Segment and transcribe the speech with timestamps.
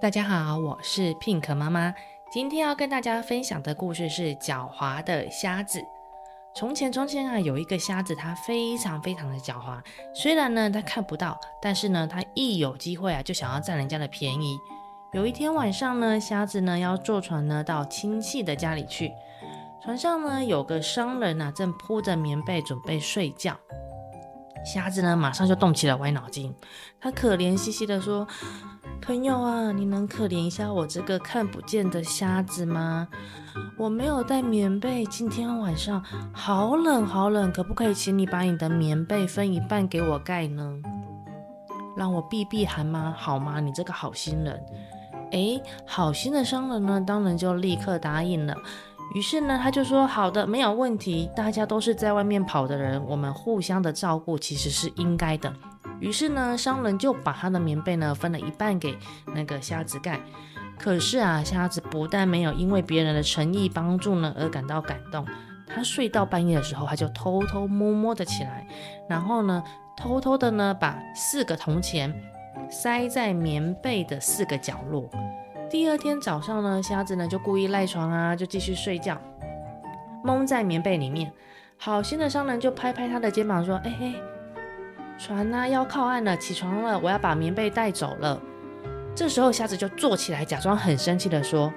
[0.00, 1.92] 大家好，我是 Pink 妈妈。
[2.30, 5.84] 今天要跟大家分享的故事是狡猾的瞎子。
[6.54, 9.82] 从前，从前啊，有一个瞎子，他非常非常的狡猾。
[10.14, 14.56] 虽然呢，他看不到，但是呢，他一有机会啊，就想要占人家的便宜。
[15.12, 19.10] 有一天晚上呢，瞎子呢要坐船呢到亲戚的家里去。
[19.82, 23.58] 船上呢有个商人啊，正铺着棉被准备睡觉。
[24.64, 26.54] 瞎子呢马上就动起了歪脑筋，
[27.00, 28.26] 他可怜兮兮的说。
[29.00, 33.08] 朋友啊，你能可怜一下我这个看不见的瞎子吗？
[33.78, 36.02] 我没有带棉被，今天晚上
[36.32, 40.74] 好冷好冷，可不可以请你把你的棉被分一半给我盖呢？
[41.96, 43.14] 让我避避寒吗？
[43.16, 43.60] 好吗？
[43.60, 44.60] 你这个好心人。
[45.30, 48.54] 诶，好心的商人呢，当然就立刻答应了。
[49.14, 51.30] 于是呢，他就说：“好的，没有问题。
[51.34, 55.52] 大家都是在外面跑的人，我们互相的照顾其实是应该的。”
[55.98, 58.96] 于是呢，商人就把他的棉被呢分了一半给
[59.34, 60.20] 那个瞎子盖。
[60.78, 65.26] 可是啊，瞎子不但没有因为别人的诚意帮助呢而感到感动，
[65.66, 68.64] 他睡到半夜的时候，他就偷偷摸摸的起来，
[69.08, 69.64] 然后呢，
[69.96, 72.14] 偷偷的呢把四个铜钱
[72.70, 75.08] 塞在棉被的四个角落。
[75.70, 79.18] 第二天早上呢，瞎子呢就故意赖床啊，就继续睡觉，
[80.24, 81.30] 蒙在棉被里面。
[81.76, 84.14] 好心的商人就拍拍他的肩膀说：“哎嘿。”
[85.18, 88.40] 船呢、啊、要靠岸了，起床了，我要把棉被带走了。
[89.14, 91.70] 这时候瞎子就坐起来，假装很生气的说：“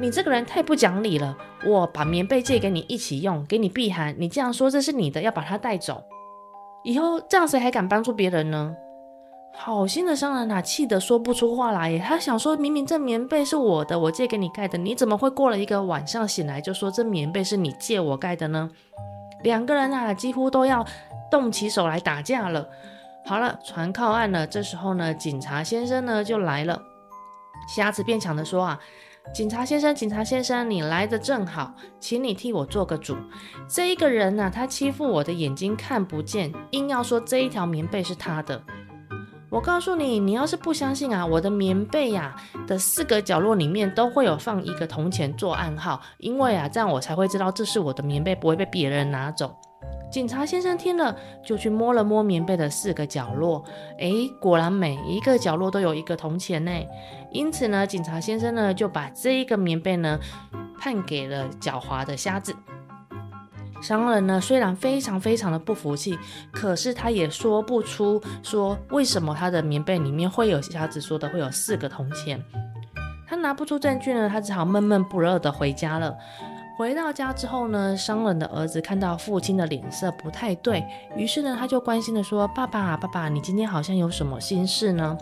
[0.00, 1.36] 你这个人太不讲理了！
[1.64, 6.02] 我把棉被借给你一起用，给你避寒，你这样说这是你的，要把它带走。
[6.82, 8.74] 以后这样谁还敢帮助别人呢？”
[9.54, 11.98] 好心的商人哪气得说不出话来耶。
[11.98, 18.70] 他想说，明明这棉被是我的，我借给你盖的，你怎么会过了一个晚上醒来就说这棉被是你借我盖的呢？
[19.42, 20.86] 两个人啊，几乎都要。
[21.30, 22.66] 动起手来打架了。
[23.24, 24.44] 好了，船靠岸了。
[24.44, 26.82] 这时候呢，警察先生呢就来了。
[27.72, 28.80] 瞎子变强的说啊，
[29.32, 33.16] 警察先生，警察先生，你来的正好，请你替我做个主。
[33.68, 38.60] 这一个人呢、他欺负我的眼睛看不见，硬要说这一条棉被是他的。
[39.50, 42.36] 我告诉你，你要是不相信啊，我的棉被呀、
[42.68, 49.52] 的四个角落里面都会有放一个铜钱做暗号，因为啊，这样我才会知道这是我的棉被，不会被别人拿走。
[50.08, 53.64] 警察先生听了，就去摸了摸棉被的四个角落，
[53.98, 56.72] 诶，果然每一个角落都有一个铜钱呢。
[57.32, 60.18] 因此呢，警察先生呢就把这一个棉被呢
[60.78, 62.54] 判给了狡猾的瞎子。
[63.80, 66.18] 商人呢虽然非常非常的不服气，
[66.52, 72.42] 可是他也说不出说为什么他的棉被里面会有瞎子说的会有四个铜钱。
[73.26, 76.16] 他拿不出证据呢，他只好闷闷不乐的回家了。
[76.76, 80.82] 回到家之后呢，商人的儿子看到父亲的脸色不太对，
[81.14, 85.16] 于是呢，他就关心的说：“爸爸，爸爸，你今天好像有什么心事呢？”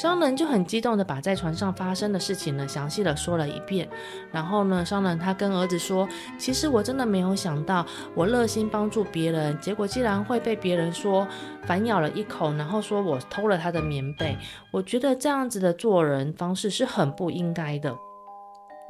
[0.00, 3.86] 商人就很激动地把在船上发生的事情呢，详细的说了一遍。
[4.32, 6.08] 然后呢，商人他跟儿子说
[6.40, 7.84] ：“其实我真的没有想到，
[8.14, 11.28] 我热心帮助别人，结果竟然会被别人说
[11.66, 14.34] 反咬了一口，然后说我偷了他的棉被。
[14.72, 17.94] 我觉得这样子的做人方式是很不应该的。”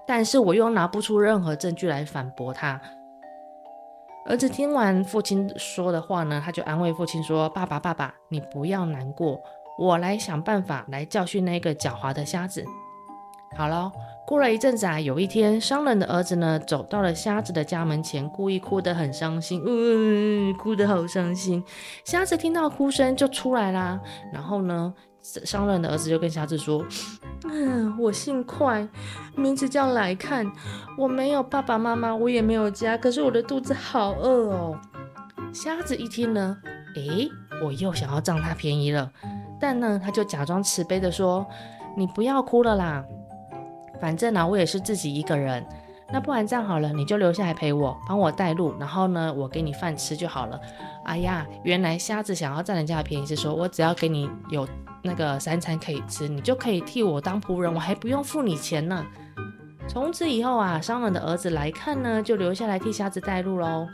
[0.07, 2.81] 但是我又拿不出任何证据来反驳他。
[4.27, 9.41] 儿子听完父亲说的话呢，他就安慰父亲说：“爸爸，爸爸，你不要难过，
[9.81, 12.63] 我来想办法来教训那个狡猾的瞎子。”
[13.57, 13.91] 好了，
[14.27, 21.65] 过了一阵子啊，有一天，商人的儿子呢走到了瞎子的家门前，故意哭得很伤心，呜嗯，哭得好伤心。
[22.05, 23.99] 瞎子听到哭声就出来啦，
[24.33, 26.87] 然后呢，商人的儿子就跟瞎子说。
[27.51, 28.87] 嗯，我姓快，
[29.35, 30.47] 名字叫来看。
[30.97, 34.79] 我没有爸爸妈妈，我也没有家，可是我的肚子好饿哦。
[35.53, 36.57] 瞎子一听呢，
[36.95, 37.29] 诶，
[37.65, 39.11] 我又想要占他便宜了。
[39.61, 41.47] 但呢，他就假装慈悲的说
[41.95, 43.05] ：“你不要哭了啦，
[44.01, 45.65] 反正呢，我也是自己一个人。
[46.13, 50.61] 那不然这样好了，你就留下来陪我，帮我带路，然后呢，我给你饭吃就好了。”
[51.05, 54.67] 哎呀，原来瞎子想要占人家的便宜，是说我只要给你有。
[55.03, 59.03] 那个三餐可以吃，你就可以替我当仆人，我还不用付你钱呢。
[59.89, 63.89] 从此以后啊，商人的儿子来看呢，就留下来替瞎子带路喽。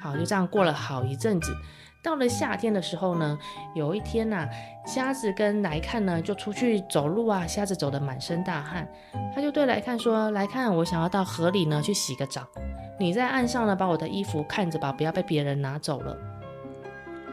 [0.00, 1.52] 好，就这样过了好一阵子。
[2.02, 3.38] 到了夏天的时候呢，
[3.74, 4.48] 有一天呐、啊，
[4.84, 8.88] 瞎子跟来看呢就出去走路啊，瞎子走得满身大汗，
[9.32, 12.42] 他就对来看说：“来看，我想要到河里呢去洗个澡，
[12.98, 16.16] 你在岸上呢把我的衣服看着吧，不要被别人拿走了。”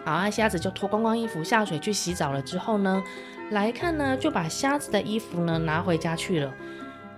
[0.06, 2.40] 好啊，瞎子就脱光光衣服下水去洗澡了。
[2.40, 3.04] 之后呢，
[3.50, 6.54] 来看呢，就把瞎子的衣服呢拿回家去了。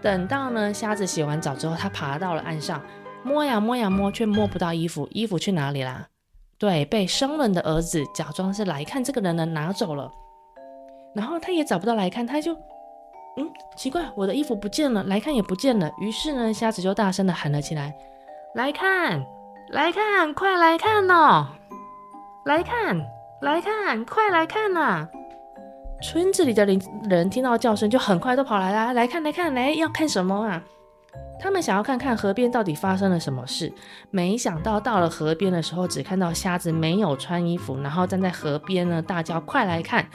[0.02, 2.82] 等到呢，瞎子洗完澡之后，他爬到了岸上，
[3.24, 5.06] 摸呀摸呀摸，却摸不到衣服。
[5.12, 6.08] 衣服去哪里啦？
[6.62, 10.12] 对，被生人的儿子假装是来看这个人呢拿走了。
[11.16, 12.54] 然后他也找不到来看，他就
[13.36, 15.90] 嗯，奇怪，我的衣服不见了，来看也不见了。
[16.00, 17.92] 于是呢，瞎子就大声的喊了起来
[18.54, 19.26] ：“来看，
[19.70, 21.48] 来看，快来看哦！
[22.46, 22.96] 来看，
[23.42, 25.10] 来看，快来看呐！”
[26.04, 26.64] 村子里的
[27.10, 30.62] 人听到叫声，就很快都跑来啦，来看，来看，来要看什么啊？
[31.42, 33.74] 他们想要看看河边到底发生了什么事。
[34.12, 40.06] 没想到到了河边的时候，只看到瞎子没有穿衣服，然后站在河边呢，大叫：“快来看！”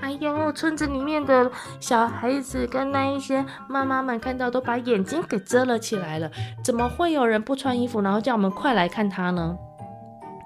[0.00, 6.30] 哎呦，村子里面的小孩子跟那一些妈妈们看到都把眼睛给遮了起来了。
[6.62, 9.58] 怎么会有人不穿衣服，然后叫我们快来看他呢？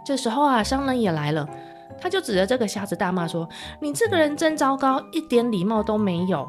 [0.07, 1.47] 这时候啊，商人也来了，
[2.01, 3.47] 他就指着这个瞎子大骂说
[3.83, 6.49] ：“你这个人真糟糕，一点礼貌都没有。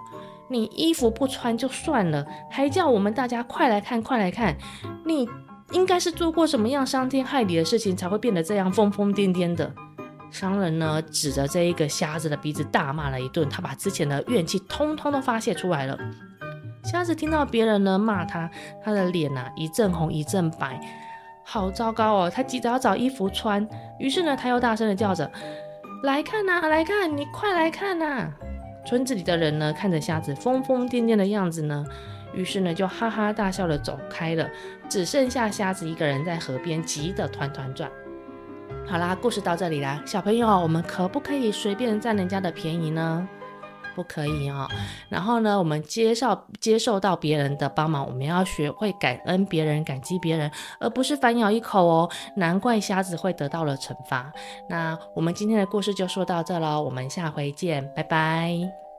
[0.54, 4.56] 你衣服不穿就算了，还叫我们大家快来看，快来看。
[5.04, 5.28] 你
[5.72, 9.74] 应该是做过什么样伤天害理的事情，才会变得这样疯疯癫癫的。”
[10.30, 15.98] 商人呢，指着这一个瞎子的鼻子大骂了一顿，他把之前的怨气通通都发泄出来了。
[16.84, 18.50] 瞎子听到别人呢骂他，
[18.84, 20.80] 他的脸呐、一阵红一阵白，
[21.46, 22.30] 好糟糕哦！
[22.30, 23.68] 他急着要找衣服穿，
[24.00, 25.32] 于是呢他又大声的叫着
[26.04, 28.32] ：“来看呐，来看，你快来看呐！”
[28.86, 31.86] 村子里的人呢看着瞎子疯疯癫癫的样子呢，
[32.34, 34.50] 于是呢就哈哈大笑的走开了，
[34.90, 37.90] 只剩下瞎子一个人在河边急得团团转。
[38.86, 43.28] 好啦，故事到这里啦，小朋友，我们可不可以随便占人家的便宜呢？
[43.96, 44.68] 不可以哦。
[45.10, 52.10] 然后呢，我们接受接受到别人的帮忙，我们要学会感恩别人、感激别人，而不是反咬一口哦。
[52.36, 54.32] 难怪瞎子会得到了惩罚。
[54.70, 58.93] 那我们今天的故事就说到这喽，我们下回见，拜拜。